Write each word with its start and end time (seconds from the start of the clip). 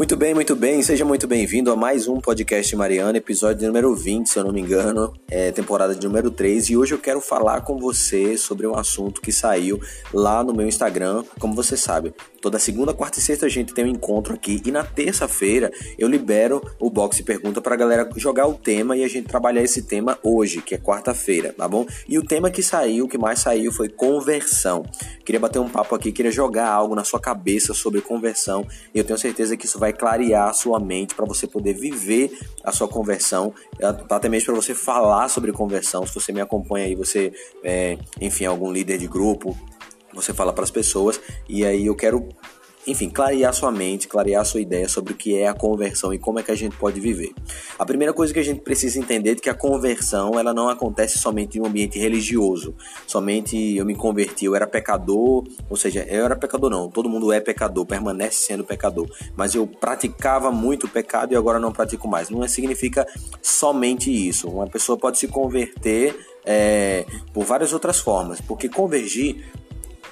Muito 0.00 0.16
bem, 0.16 0.32
muito 0.32 0.56
bem. 0.56 0.80
Seja 0.80 1.04
muito 1.04 1.26
bem-vindo 1.26 1.70
a 1.70 1.76
mais 1.76 2.08
um 2.08 2.22
podcast 2.22 2.74
Mariana, 2.74 3.18
episódio 3.18 3.66
número 3.66 3.94
20, 3.94 4.30
se 4.30 4.38
eu 4.38 4.44
não 4.44 4.50
me 4.50 4.62
engano, 4.62 5.12
é 5.28 5.52
temporada 5.52 5.94
de 5.94 6.06
número 6.06 6.30
3. 6.30 6.70
E 6.70 6.76
hoje 6.78 6.94
eu 6.94 6.98
quero 6.98 7.20
falar 7.20 7.60
com 7.60 7.76
você 7.76 8.34
sobre 8.38 8.66
um 8.66 8.74
assunto 8.74 9.20
que 9.20 9.30
saiu 9.30 9.78
lá 10.10 10.42
no 10.42 10.54
meu 10.54 10.66
Instagram. 10.66 11.22
Como 11.38 11.54
você 11.54 11.76
sabe, 11.76 12.14
toda 12.40 12.58
segunda, 12.58 12.94
quarta 12.94 13.18
e 13.18 13.22
sexta 13.22 13.46
a 13.46 13.48
gente 13.48 13.72
tem 13.74 13.84
um 13.84 13.88
encontro 13.88 14.34
aqui. 14.34 14.60
E 14.64 14.70
na 14.70 14.84
terça-feira 14.84 15.70
eu 15.98 16.08
libero 16.08 16.60
o 16.78 16.90
box 16.90 17.20
pergunta 17.22 17.60
para 17.60 17.74
a 17.74 17.78
galera 17.78 18.08
jogar 18.16 18.46
o 18.46 18.54
tema 18.54 18.96
e 18.96 19.04
a 19.04 19.08
gente 19.08 19.28
trabalhar 19.28 19.62
esse 19.62 19.82
tema 19.82 20.18
hoje, 20.22 20.62
que 20.62 20.74
é 20.74 20.78
quarta-feira, 20.78 21.54
tá 21.56 21.68
bom? 21.68 21.86
E 22.08 22.18
o 22.18 22.24
tema 22.24 22.50
que 22.50 22.62
saiu, 22.62 23.06
que 23.06 23.18
mais 23.18 23.40
saiu, 23.40 23.72
foi 23.72 23.88
conversão. 23.88 24.84
Queria 25.24 25.40
bater 25.40 25.58
um 25.58 25.68
papo 25.68 25.94
aqui, 25.94 26.12
queria 26.12 26.32
jogar 26.32 26.68
algo 26.68 26.94
na 26.94 27.04
sua 27.04 27.20
cabeça 27.20 27.74
sobre 27.74 28.00
conversão. 28.00 28.66
E 28.94 28.98
eu 28.98 29.04
tenho 29.04 29.18
certeza 29.18 29.56
que 29.56 29.66
isso 29.66 29.78
vai 29.78 29.92
clarear 29.92 30.48
a 30.48 30.52
sua 30.52 30.80
mente 30.80 31.14
para 31.14 31.26
você 31.26 31.46
poder 31.46 31.74
viver 31.74 32.36
a 32.64 32.72
sua 32.72 32.88
conversão, 32.88 33.54
até 34.08 34.28
mesmo 34.28 34.46
para 34.46 34.54
você 34.54 34.74
falar 34.74 35.28
sobre 35.28 35.52
conversão. 35.52 36.06
Se 36.06 36.14
você 36.14 36.32
me 36.32 36.40
acompanha 36.40 36.86
aí, 36.86 36.94
você, 36.94 37.32
é, 37.62 37.98
enfim, 38.20 38.44
algum 38.44 38.72
líder 38.72 38.98
de 38.98 39.06
grupo, 39.06 39.56
você 40.12 40.32
fala 40.32 40.52
para 40.52 40.64
as 40.64 40.70
pessoas 40.70 41.20
e 41.48 41.64
aí 41.64 41.86
eu 41.86 41.94
quero 41.94 42.28
enfim, 42.86 43.10
clarear 43.10 43.52
sua 43.52 43.70
mente, 43.70 44.08
clarear 44.08 44.44
sua 44.44 44.60
ideia 44.60 44.88
sobre 44.88 45.12
o 45.12 45.16
que 45.16 45.36
é 45.36 45.48
a 45.48 45.54
conversão 45.54 46.14
e 46.14 46.18
como 46.18 46.38
é 46.38 46.42
que 46.42 46.50
a 46.50 46.54
gente 46.54 46.76
pode 46.76 46.98
viver. 46.98 47.32
A 47.78 47.84
primeira 47.84 48.12
coisa 48.12 48.32
que 48.32 48.40
a 48.40 48.42
gente 48.42 48.60
precisa 48.62 48.98
entender 48.98 49.32
é 49.32 49.34
que 49.34 49.50
a 49.50 49.54
conversão 49.54 50.38
ela 50.38 50.54
não 50.54 50.68
acontece 50.68 51.18
somente 51.18 51.58
em 51.58 51.60
um 51.60 51.66
ambiente 51.66 51.98
religioso. 51.98 52.74
Somente 53.06 53.76
eu 53.76 53.84
me 53.84 53.94
converti, 53.94 54.46
eu 54.46 54.56
era 54.56 54.66
pecador, 54.66 55.44
ou 55.68 55.76
seja, 55.76 56.06
eu 56.08 56.24
era 56.24 56.36
pecador 56.36 56.70
não, 56.70 56.88
todo 56.88 57.08
mundo 57.08 57.32
é 57.32 57.40
pecador, 57.40 57.84
permanece 57.84 58.46
sendo 58.46 58.64
pecador, 58.64 59.08
mas 59.36 59.54
eu 59.54 59.66
praticava 59.66 60.50
muito 60.50 60.88
pecado 60.88 61.32
e 61.32 61.36
agora 61.36 61.58
não 61.58 61.72
pratico 61.72 62.08
mais. 62.08 62.30
Não 62.30 62.46
significa 62.48 63.06
somente 63.42 64.10
isso. 64.10 64.48
Uma 64.48 64.66
pessoa 64.66 64.96
pode 64.96 65.18
se 65.18 65.28
converter 65.28 66.16
é, 66.44 67.04
por 67.34 67.44
várias 67.44 67.72
outras 67.72 68.00
formas, 68.00 68.40
porque 68.40 68.68
convergir 68.68 69.44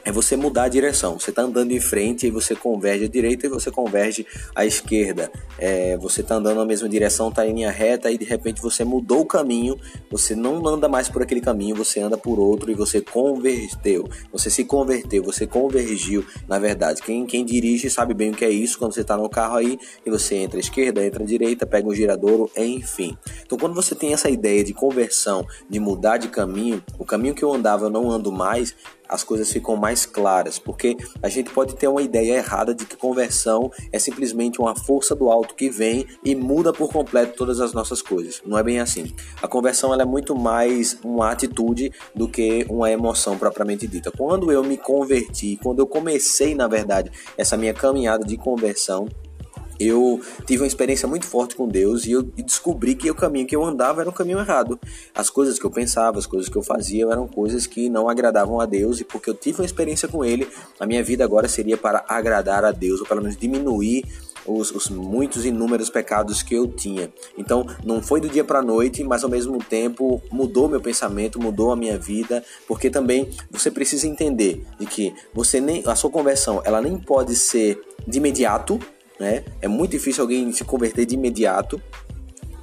é 0.04 0.12
você 0.12 0.36
mudar 0.36 0.64
a 0.64 0.68
direção. 0.68 1.18
Você 1.18 1.30
está 1.30 1.42
andando 1.42 1.72
em 1.72 1.80
frente 1.80 2.27
e 2.27 2.30
você 2.30 2.54
converge 2.54 3.04
à 3.04 3.08
direita 3.08 3.46
e 3.46 3.48
você 3.48 3.70
converge 3.70 4.27
à 4.54 4.64
esquerda. 4.64 5.30
É, 5.58 5.96
você 5.96 6.20
está 6.20 6.36
andando 6.36 6.56
na 6.56 6.64
mesma 6.64 6.88
direção, 6.88 7.28
está 7.28 7.46
em 7.46 7.54
linha 7.54 7.70
reta 7.70 8.10
e 8.10 8.19
de 8.19 8.24
repente 8.24 8.60
você 8.60 8.84
mudou 8.84 9.20
o 9.20 9.26
caminho. 9.26 9.78
Você 10.10 10.34
não 10.34 10.66
anda 10.66 10.88
mais 10.88 11.08
por 11.08 11.22
aquele 11.22 11.41
caminho, 11.41 11.76
você 11.76 12.00
anda 12.00 12.16
por 12.16 12.38
outro 12.38 12.70
e 12.70 12.74
você 12.74 13.00
converteu. 13.00 14.08
Você 14.32 14.50
se 14.50 14.64
converteu, 14.64 15.22
você 15.22 15.46
convergiu. 15.46 16.24
Na 16.46 16.58
verdade, 16.58 17.02
quem, 17.02 17.26
quem 17.26 17.44
dirige 17.44 17.91
sabe 17.91 18.14
bem 18.14 18.30
o 18.30 18.34
que 18.34 18.44
é 18.44 18.50
isso 18.50 18.78
quando 18.78 18.94
você 18.94 19.00
está 19.00 19.16
no 19.16 19.28
carro 19.28 19.56
aí 19.56 19.78
e 20.04 20.10
você 20.10 20.36
entra 20.36 20.58
à 20.58 20.60
esquerda, 20.60 21.04
entra 21.04 21.22
à 21.22 21.26
direita, 21.26 21.66
pega 21.66 21.88
um 21.88 21.94
giradouro, 21.94 22.50
enfim. 22.56 23.16
Então, 23.44 23.58
quando 23.58 23.74
você 23.74 23.94
tem 23.94 24.12
essa 24.12 24.30
ideia 24.30 24.62
de 24.62 24.72
conversão, 24.72 25.46
de 25.69 25.80
mudar 25.80 26.19
de 26.19 26.28
caminho, 26.28 26.82
o 26.98 27.04
caminho 27.04 27.34
que 27.34 27.42
eu 27.42 27.52
andava 27.52 27.86
eu 27.86 27.91
não 27.91 28.10
ando 28.10 28.30
mais, 28.30 28.74
as 29.08 29.24
coisas 29.24 29.50
ficam 29.50 29.76
mais 29.76 30.04
claras, 30.04 30.58
porque 30.58 30.96
a 31.22 31.28
gente 31.28 31.50
pode 31.50 31.74
ter 31.76 31.88
uma 31.88 32.02
ideia 32.02 32.34
errada 32.34 32.74
de 32.74 32.84
que 32.84 32.96
conversão 32.96 33.70
é 33.92 33.98
simplesmente 33.98 34.60
uma 34.60 34.74
força 34.76 35.14
do 35.14 35.30
alto 35.30 35.54
que 35.54 35.70
vem 35.70 36.06
e 36.24 36.34
muda 36.34 36.72
por 36.72 36.92
completo 36.92 37.36
todas 37.36 37.60
as 37.60 37.72
nossas 37.72 38.02
coisas. 38.02 38.42
Não 38.44 38.58
é 38.58 38.62
bem 38.62 38.80
assim. 38.80 39.14
A 39.42 39.48
conversão 39.48 39.94
é 39.94 40.04
muito 40.04 40.36
mais 40.36 40.98
uma 41.02 41.30
atitude 41.30 41.92
do 42.14 42.28
que 42.28 42.66
uma 42.68 42.91
emoção 42.91 43.38
propriamente 43.38 43.86
dita. 43.86 44.10
Quando 44.10 44.52
eu 44.52 44.62
me 44.62 44.76
converti, 44.76 45.58
quando 45.62 45.80
eu 45.80 45.86
comecei, 45.86 46.54
na 46.54 46.66
verdade, 46.66 47.10
essa 47.36 47.56
minha 47.56 47.74
caminhada 47.74 48.24
de 48.24 48.36
conversão, 48.36 49.08
eu 49.78 50.21
tive 50.47 50.62
uma 50.62 50.66
experiência 50.66 51.09
muito 51.09 51.27
forte 51.27 51.55
com 51.55 51.69
Deus 51.69 52.06
e 52.06 52.12
eu 52.12 52.22
descobri 52.22 52.94
que 52.94 53.11
o 53.11 53.15
caminho 53.15 53.47
que 53.47 53.55
eu 53.55 53.65
andava 53.65 54.00
era 54.00 54.11
um 54.11 54.12
caminho 54.12 54.39
errado. 54.39 54.78
As 55.15 55.31
coisas 55.31 55.59
que 55.59 55.65
eu 55.65 55.71
pensava, 55.71 56.19
as 56.19 56.27
coisas 56.27 56.49
que 56.49 56.56
eu 56.56 56.62
fazia 56.62 57.06
eram 57.06 57.27
coisas 57.27 57.66
que 57.66 57.89
não 57.89 58.09
agradavam 58.09 58.61
a 58.61 58.66
Deus 58.66 59.00
e 59.00 59.05
porque 59.05 59.31
eu 59.31 59.34
tive 59.34 59.61
uma 59.61 59.66
experiência 59.66 60.09
com 60.09 60.25
Ele, 60.25 60.49
a 60.78 60.87
minha 60.87 61.03
vida 61.03 61.25
agora 61.25 61.49
seria 61.49 61.77
para 61.77 62.05
agradar 62.09 62.65
a 62.65 62.72
Deus 62.72 63.00
ou 63.00 63.06
pelo 63.06 63.22
menos 63.22 63.37
diminuir 63.37 64.05
os, 64.49 64.71
os, 64.71 64.89
muitos 64.89 65.44
inúmeros 65.44 65.91
pecados 65.91 66.43
que 66.43 66.55
eu 66.55 66.66
tinha. 66.66 67.12
Então, 67.37 67.66
não 67.84 68.03
foi 68.03 68.21
do 68.21 68.28
dia 68.28 68.43
para 68.43 68.60
a 68.60 68.62
noite, 68.62 69.05
mas 69.05 69.22
ao 69.22 69.31
mesmo 69.31 69.59
tempo 69.59 70.22
mudou 70.31 70.69
meu 70.69 70.81
pensamento, 70.81 71.41
mudou 71.41 71.71
a 71.71 71.77
minha 71.77 71.99
vida, 71.99 72.43
porque 72.66 72.89
também 72.89 73.28
você 73.50 73.71
precisa 73.71 74.06
entender 74.06 74.65
de 74.78 74.87
que 74.87 75.15
você 75.34 75.60
nem 75.60 75.83
a 75.87 75.95
sua 75.95 76.10
conversão, 76.10 76.62
ela 76.65 76.81
nem 76.81 76.99
pode 76.99 77.37
ser 77.37 77.81
de 78.06 78.19
imediato, 78.19 78.81
né? 79.18 79.44
É 79.60 79.68
muito 79.68 79.92
difícil 79.92 80.22
alguém 80.22 80.52
se 80.52 80.64
converter 80.64 81.04
de 81.04 81.14
imediato, 81.14 81.80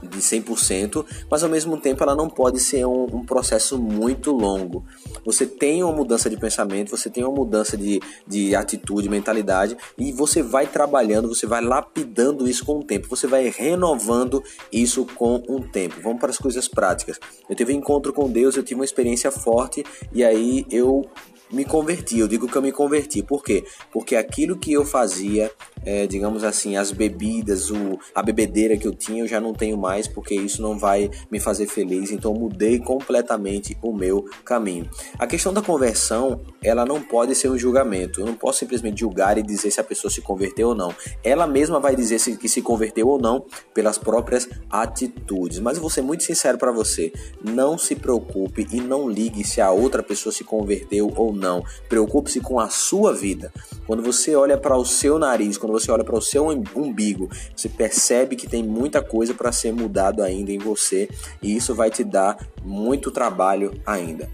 de 0.06 0.20
100%, 0.20 1.06
mas 1.30 1.44
ao 1.44 1.50
mesmo 1.50 1.78
tempo 1.78 2.04
ela 2.04 2.16
não 2.16 2.30
pode 2.30 2.60
ser 2.60 2.86
um, 2.86 3.06
um, 3.06 3.26
processo 3.26 3.78
muito 3.78 4.32
longo. 4.32 4.86
Você 5.26 5.46
tem 5.46 5.84
uma 5.84 5.94
mudança 5.94 6.30
de 6.30 6.38
pensamento, 6.38 6.96
você 6.96 7.10
tem 7.10 7.24
uma 7.24 7.34
mudança 7.34 7.76
de, 7.76 8.00
de 8.28 8.56
atitude, 8.56 9.10
mentalidade, 9.10 9.76
e 9.98 10.12
você 10.12 10.42
vai 10.42 10.68
trabalhando, 10.68 11.28
você 11.28 11.48
vai 11.48 11.62
lapidando 11.62 12.48
isso 12.48 12.66
com 12.66 12.80
o 12.80 12.84
tempo, 12.84 13.08
você 13.08 13.28
vai 13.28 13.50
renovando 13.50 14.44
isso 14.72 15.06
com 15.16 15.44
o 15.48 15.60
tempo. 15.62 15.96
Vamos 16.02 16.20
para 16.20 16.30
as 16.30 16.38
coisas 16.38 16.68
práticas. 16.68 17.20
Eu 17.50 17.56
tive 17.56 17.74
um 17.74 17.78
encontro 17.78 18.14
com 18.14 18.30
Deus, 18.30 18.56
eu 18.56 18.64
tive 18.64 18.80
uma 18.80 18.86
experiência 18.86 19.32
forte, 19.32 19.84
e 20.14 20.24
aí 20.24 20.66
eu 20.70 21.06
me 21.52 21.66
converti. 21.66 22.20
Eu 22.20 22.28
digo 22.28 22.48
que 22.48 22.56
eu 22.56 22.62
me 22.62 22.72
converti. 22.72 23.24
Por 23.24 23.44
quê? 23.44 23.64
Porque 23.92 24.16
aquilo 24.16 24.58
que 24.58 24.74
eu 24.74 24.86
fazia, 24.86 25.52
é, 25.86 26.08
digamos 26.08 26.44
assim, 26.44 26.76
as 26.76 26.92
bebidas, 26.92 27.70
o, 27.70 28.00
a 28.14 28.24
bebedeira 28.24 28.76
que 28.76 28.88
eu 28.88 28.94
tinha, 28.94 29.24
eu 29.24 29.28
já 29.28 29.40
não 29.40 29.54
tenho 29.54 29.78
mais, 29.78 30.08
porque 30.08 30.34
isso 30.34 30.62
não 30.62 30.78
vai 30.78 31.10
me 31.32 31.40
fazer 31.40 31.68
feliz. 31.68 32.12
Então 32.12 32.34
mudei 32.34 32.80
completamente 32.80 33.78
o 33.82 33.94
meu 33.94 34.26
caminho. 34.44 34.90
A 35.20 35.28
questão 35.28 35.54
da 35.54 35.62
conversão, 35.62 36.42
ela 36.64 36.86
não 36.86 37.02
pode 37.02 37.36
ser 37.36 37.50
um 37.50 37.58
julgamento. 37.58 38.20
Eu 38.20 38.26
não 38.26 38.34
posso 38.34 38.60
simplesmente 38.60 39.00
julgar 39.00 39.38
e 39.38 39.44
dizer 39.44 39.72
se 39.72 39.80
a 39.80 39.84
pessoa 39.84 40.12
se 40.12 40.22
converteu 40.22 40.70
ou 40.70 40.76
não. 40.76 40.94
Ela 41.24 41.46
mesma 41.46 41.80
vai 41.80 41.96
dizer 41.96 42.20
se 42.20 42.36
que 42.36 42.50
se 42.50 42.62
converteu 42.62 43.08
ou 43.08 43.20
não 43.20 43.46
pelas 43.74 43.98
próprias 43.98 44.50
atitudes. 44.70 45.60
Mas 45.60 45.78
eu 45.78 45.82
vou 45.82 45.90
ser 45.90 46.02
muito 46.02 46.24
sincero 46.24 46.58
para 46.58 46.72
você. 46.72 47.14
Não 47.44 47.78
se 47.78 47.96
preocupe 47.96 48.68
e 48.72 48.82
não 48.82 49.10
ligue 49.10 49.44
se 49.44 49.62
a 49.62 49.72
outra 49.72 50.02
pessoa 50.02 50.34
se 50.34 50.44
converteu 50.44 51.12
ou 51.16 51.32
não. 51.32 51.64
Preocupe-se 51.88 52.40
com 52.40 52.60
a 52.60 52.70
sua 52.70 53.14
vida. 53.14 53.52
Quando 53.86 54.02
você 54.02 54.36
olha 54.36 54.58
para 54.58 54.76
o 54.76 54.86
seu 54.86 55.20
nariz, 55.20 55.58
quando 55.58 55.74
você 55.74 55.92
olha 55.92 56.04
para 56.04 56.16
o 56.16 56.22
seu 56.22 56.48
umbigo, 56.76 57.30
você 57.56 57.70
percebe 57.70 58.36
que 58.36 58.48
tem 58.48 58.64
muita 58.64 59.02
coisa 59.02 59.34
para 59.34 59.52
ser 59.52 59.72
mudado 59.72 60.24
ainda 60.24 60.52
em 60.52 60.58
você 60.58 61.10
e 61.42 61.56
isso 61.56 61.76
vai 61.76 61.90
te 61.90 62.04
dar 62.04 62.38
muito 62.64 63.12
trabalho 63.12 63.80
ainda. 63.86 64.30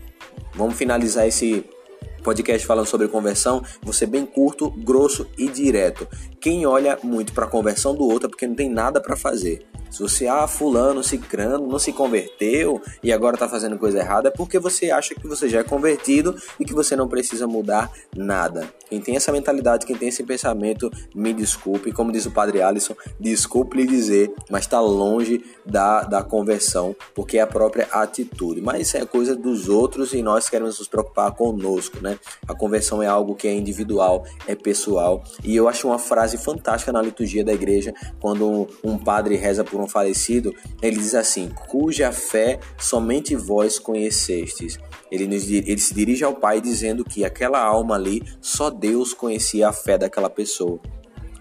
Vamos 0.53 0.75
finalizar 0.75 1.28
esse 1.28 1.66
podcast 2.23 2.66
falando 2.66 2.85
sobre 2.85 3.07
conversão, 3.07 3.63
você 3.81 4.06
bem 4.06 4.25
curto, 4.25 4.69
grosso 4.69 5.28
e 5.38 5.47
direto. 5.47 6.07
Quem 6.39 6.66
olha 6.66 6.97
muito 7.03 7.33
para 7.33 7.45
a 7.45 7.50
conversão 7.50 7.95
do 7.95 8.03
outro 8.03 8.28
é 8.28 8.29
porque 8.29 8.47
não 8.47 8.56
tem 8.56 8.69
nada 8.69 9.01
para 9.01 9.16
fazer. 9.16 9.70
Se 9.91 10.02
você, 10.02 10.25
ah, 10.25 10.47
fulano, 10.47 11.03
cicrano, 11.03 11.68
não 11.68 11.78
se 11.78 11.91
converteu 11.91 12.81
e 13.03 13.12
agora 13.12 13.35
está 13.35 13.47
fazendo 13.47 13.78
coisa 13.78 14.00
errada, 14.00 14.29
é 14.29 14.31
porque 14.31 14.57
você 14.57 14.90
acha 14.90 15.13
que 15.13 15.28
você 15.28 15.50
já 15.50 15.59
é 15.59 15.63
convertido 15.63 16.34
e 16.57 16.63
que 16.63 16.74
você 16.74 16.96
não 16.96 17.09
precisa 17.09 17.46
mudar 17.46 17.91
nada. 18.16 18.74
Quem 18.90 19.01
tem 19.01 19.15
essa 19.18 19.31
mentalidade, 19.31 19.86
quem 19.86 19.95
tem 19.95 20.07
esse 20.07 20.24
pensamento, 20.24 20.89
me 21.13 21.33
desculpe, 21.33 21.92
como 21.92 22.12
diz 22.12 22.25
o 22.25 22.31
padre 22.31 22.62
Alisson, 22.62 22.95
desculpe 23.19 23.77
lhe 23.77 23.86
dizer, 23.86 24.33
mas 24.50 24.63
está 24.63 24.80
longe 24.80 25.44
da, 25.65 26.04
da 26.04 26.24
conversão, 26.24 26.95
porque 27.13 27.38
é 27.38 27.42
a 27.42 27.48
própria 27.48 27.88
atitude. 27.92 28.62
Mas 28.62 28.88
isso 28.88 28.98
é 28.98 29.06
coisa 29.06 29.36
dos 29.36 29.68
outros 29.68 30.13
e 30.13 30.21
nós 30.21 30.50
queremos 30.50 30.80
nos 30.80 30.88
preocupar 30.88 31.31
conosco, 31.31 32.00
né? 32.01 32.18
A 32.48 32.54
conversão 32.54 33.04
é 33.04 33.07
algo 33.07 33.36
que 33.36 33.48
é 33.48 33.54
individual, 33.54 34.25
é 34.48 34.56
pessoal. 34.56 35.24
E 35.44 35.56
eu 35.56 35.68
acho 35.68 35.88
uma 35.88 36.00
frase 36.00 36.38
fantástica 36.38 36.92
na 36.92 37.01
liturgia 37.01 37.44
da 37.44 37.54
igreja, 37.54 37.94
quando 38.19 38.68
um 38.83 38.98
padre 38.98 39.36
reza 39.36 39.63
por 39.63 39.81
falecido, 39.88 40.54
ele 40.81 40.98
diz 40.98 41.16
assim: 41.16 41.50
cuja 41.68 42.12
fé 42.12 42.60
somente 42.78 43.36
vós 43.36 43.80
conhecestes. 43.80 44.78
Ele, 45.12 45.28
nos, 45.28 45.50
ele 45.50 45.78
se 45.78 45.94
dirige 45.94 46.24
ao 46.24 46.36
Pai 46.36 46.62
dizendo 46.62 47.04
que 47.04 47.25
aquela 47.25 47.62
alma 47.62 47.95
ali, 47.95 48.24
só 48.39 48.69
Deus 48.69 49.13
conhecia 49.13 49.68
a 49.68 49.74
fé 49.74 49.98
daquela 49.98 50.30
pessoa. 50.30 50.80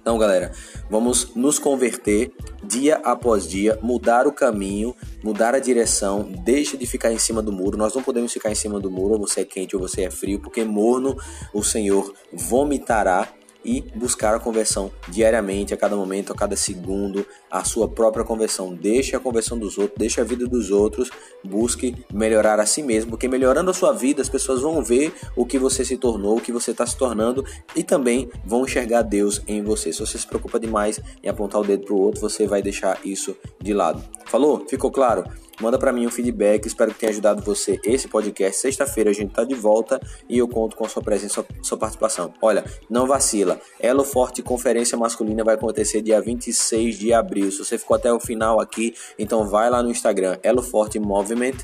Então, 0.01 0.19
galera, 0.19 0.51
vamos 0.89 1.35
nos 1.37 1.59
converter 1.59 2.33
dia 2.65 2.97
após 3.05 3.47
dia, 3.47 3.79
mudar 3.83 4.27
o 4.27 4.33
caminho, 4.33 4.97
mudar 5.23 5.55
a 5.55 5.59
direção, 5.59 6.23
deixa 6.43 6.77
de 6.77 6.87
ficar 6.87 7.13
em 7.13 7.19
cima 7.19 7.43
do 7.43 7.53
muro. 7.53 7.77
Nós 7.77 7.95
não 7.95 8.03
podemos 8.03 8.33
ficar 8.33 8.51
em 8.51 8.55
cima 8.55 8.81
do 8.81 8.91
muro, 8.91 9.15
ou 9.15 9.21
você 9.21 9.43
é 9.43 9.45
quente 9.45 9.77
ou 9.77 9.83
você 9.83 10.03
é 10.03 10.11
frio, 10.11 10.41
porque 10.41 10.65
morno 10.65 11.17
o 11.53 11.63
Senhor 11.63 12.15
vomitará 12.33 13.29
e 13.65 13.83
buscar 13.95 14.35
a 14.35 14.41
conversão 14.41 14.91
diariamente, 15.09 15.75
a 15.75 15.77
cada 15.77 15.97
momento, 15.97 16.33
a 16.33 16.37
cada 16.37 16.57
segundo, 16.57 17.27
a 17.51 17.65
sua 17.65 17.89
própria 17.89 18.25
conversão. 18.25 18.75
Deixe 18.75 19.15
a 19.15 19.21
conversão 19.21 19.59
dos 19.59 19.79
outros, 19.79 19.99
deixe 19.99 20.21
a 20.21 20.25
vida 20.25 20.47
dos 20.47 20.71
outros, 20.71 21.11
busque 21.45 21.97
melhorar 22.13 22.59
a 22.61 22.67
si 22.67 22.83
mesmo, 22.83 23.11
porque 23.11 23.29
melhorando 23.29 23.71
a 23.71 23.75
sua 23.75 23.93
vida, 23.93 24.23
as 24.23 24.29
pessoas 24.29 24.61
vão 24.61 24.83
ver 24.83 25.13
o 25.37 25.45
que 25.45 25.59
você 25.59 25.85
se 25.85 25.97
tornou, 25.97 26.39
o 26.39 26.41
que 26.41 26.53
você 26.53 26.71
está 26.71 26.87
se 26.87 26.97
tornando 26.97 27.45
e 27.75 27.83
também 27.83 28.31
vão 28.45 28.65
enxergar 28.65 29.03
Deus 29.03 29.43
em 29.47 29.63
você. 29.63 29.93
Se 29.93 30.01
você 30.01 30.19
se 30.19 30.27
preocupa 30.27 30.59
demais 30.59 31.01
em 31.23 31.29
apontar 31.29 31.61
o 31.61 31.65
dedo 31.65 31.85
para 31.85 31.95
o 31.95 32.01
outro, 32.01 32.21
você 32.21 32.47
vai 32.47 32.63
deixar 32.63 32.99
isso 33.05 33.37
de 33.61 33.73
lado. 33.73 34.03
Falou? 34.27 34.65
Ficou 34.69 34.91
claro? 34.91 35.25
Manda 35.61 35.79
para 35.79 35.93
mim 35.93 36.07
um 36.07 36.11
feedback, 36.11 36.67
espero 36.67 36.93
que 36.93 37.01
tenha 37.01 37.11
ajudado 37.11 37.43
você 37.43 37.79
esse 37.85 38.09
podcast. 38.09 38.61
Sexta-feira 38.61 39.11
a 39.11 39.13
gente 39.13 39.33
tá 39.33 39.45
de 39.45 39.55
volta 39.55 40.01
e 40.29 40.39
eu 40.39 40.49
conto 40.49 40.75
com 40.75 40.87
a 40.87 40.89
sua 40.89 41.03
presença, 41.03 41.35
sua, 41.35 41.47
sua 41.63 41.79
participação. 41.79 42.33
Olha, 42.41 42.65
não 42.89 43.07
vacila. 43.07 43.61
Elo 43.79 44.05
Forte 44.05 44.43
Conferência 44.43 44.97
Masculina 44.97 45.45
vai 45.45 45.57
acontecer 45.57 46.01
dia 46.01 46.21
26 46.21 46.99
de 46.99 47.13
abril. 47.13 47.51
Se 47.53 47.59
você 47.59 47.77
ficou 47.77 47.95
até 47.95 48.13
o 48.13 48.19
final 48.19 48.59
aqui, 48.59 48.95
então 49.19 49.47
vai 49.47 49.69
lá 49.69 49.83
no 49.83 49.91
Instagram, 49.91 50.39
Elo 50.43 50.63
Forte 50.63 50.99
Movement 50.99 51.57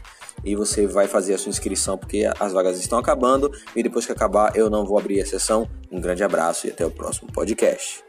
e 0.44 0.54
você 0.54 0.86
vai 0.86 1.08
fazer 1.08 1.34
a 1.34 1.38
sua 1.38 1.50
inscrição 1.50 1.96
porque 1.96 2.30
as 2.38 2.52
vagas 2.52 2.78
estão 2.78 2.98
acabando 2.98 3.50
e 3.74 3.82
depois 3.82 4.04
que 4.04 4.12
acabar 4.12 4.54
eu 4.54 4.68
não 4.68 4.84
vou 4.84 4.98
abrir 4.98 5.20
a 5.20 5.26
sessão. 5.26 5.68
Um 5.90 6.00
grande 6.00 6.22
abraço 6.22 6.66
e 6.66 6.70
até 6.70 6.84
o 6.84 6.90
próximo 6.90 7.32
podcast. 7.32 8.04